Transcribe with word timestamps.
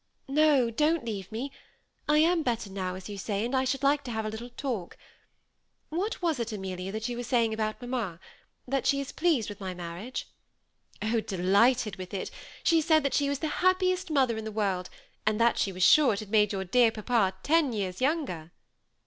"No, 0.27 0.71
don't 0.71 1.05
leave 1.05 1.31
me; 1.31 1.51
I 2.09 2.17
am 2.17 2.41
better 2.41 2.71
now, 2.71 2.95
as 2.95 3.07
you 3.07 3.19
say, 3.19 3.45
and 3.45 3.55
I 3.55 3.65
should 3.65 3.83
like 3.83 4.03
to 4.05 4.11
have 4.11 4.25
a 4.25 4.29
little 4.29 4.49
talk. 4.49 4.97
What 5.89 6.23
was 6.23 6.39
it, 6.39 6.47
THE 6.47 6.55
SEMI 6.55 6.73
ATTACHED 6.73 6.75
COUPLE. 6.75 6.89
27 6.89 6.89
Amelia, 6.89 6.91
that 6.91 7.09
you 7.09 7.17
were 7.17 7.23
saying 7.23 7.53
aboat 7.53 7.81
mamma— 7.81 8.19
that 8.67 8.87
she 8.87 8.99
is 8.99 9.11
pleased 9.11 9.47
with 9.47 9.59
my 9.59 9.75
marriage?'' 9.75 10.27
^'Oh! 11.03 11.23
delighted 11.23 11.97
with 11.97 12.15
it; 12.15 12.31
she 12.63 12.81
sAid 12.81 13.03
that 13.03 13.13
she 13.13 13.29
was 13.29 13.37
the 13.37 13.61
happiest 13.61 14.09
mother 14.09 14.37
in 14.39 14.43
the 14.43 14.51
world, 14.51 14.89
and 15.27 15.39
that 15.39 15.59
she 15.59 15.71
was 15.71 15.83
sure 15.83 16.13
it 16.15 16.19
had 16.19 16.31
made 16.31 16.49
dear 16.71 16.91
papa 16.91 17.35
ten 17.43 17.71
years 17.71 18.01
younger." 18.01 18.49